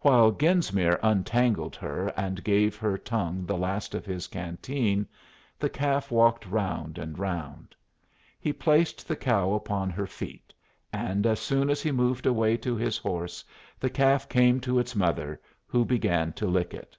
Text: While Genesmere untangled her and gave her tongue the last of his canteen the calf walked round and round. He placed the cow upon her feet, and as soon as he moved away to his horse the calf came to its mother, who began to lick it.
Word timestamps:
While 0.00 0.30
Genesmere 0.30 1.00
untangled 1.02 1.74
her 1.74 2.12
and 2.16 2.44
gave 2.44 2.76
her 2.76 2.96
tongue 2.96 3.44
the 3.46 3.56
last 3.56 3.96
of 3.96 4.06
his 4.06 4.28
canteen 4.28 5.08
the 5.58 5.68
calf 5.68 6.08
walked 6.12 6.46
round 6.46 6.98
and 6.98 7.18
round. 7.18 7.74
He 8.38 8.52
placed 8.52 9.08
the 9.08 9.16
cow 9.16 9.54
upon 9.54 9.90
her 9.90 10.06
feet, 10.06 10.54
and 10.92 11.26
as 11.26 11.40
soon 11.40 11.68
as 11.68 11.82
he 11.82 11.90
moved 11.90 12.26
away 12.26 12.56
to 12.58 12.76
his 12.76 12.96
horse 12.96 13.44
the 13.80 13.90
calf 13.90 14.28
came 14.28 14.60
to 14.60 14.78
its 14.78 14.94
mother, 14.94 15.40
who 15.66 15.84
began 15.84 16.32
to 16.34 16.46
lick 16.46 16.72
it. 16.72 16.96